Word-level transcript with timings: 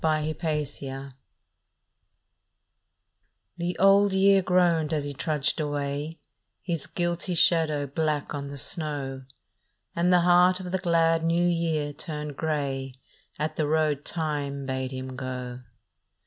BLOOD 0.03 0.37
ROAD 0.43 1.13
THE 3.57 3.77
Old 3.77 4.13
Year 4.13 4.41
groaned 4.41 4.93
as 4.95 5.03
he 5.03 5.13
trudged 5.13 5.59
away, 5.59 6.17
His 6.63 6.87
guilty 6.87 7.35
shadow 7.35 7.85
black 7.85 8.33
on 8.33 8.47
the 8.47 8.57
snow, 8.57 9.25
And 9.95 10.11
the 10.11 10.21
heart 10.21 10.59
of 10.59 10.71
the 10.71 10.79
glad 10.79 11.23
New 11.23 11.47
Year 11.47 11.93
turned 11.93 12.35
grey 12.35 12.95
At 13.37 13.57
the 13.57 13.67
road 13.67 14.03
Time 14.03 14.65
bade 14.65 14.89
him 14.91 15.15
go. 15.15 15.59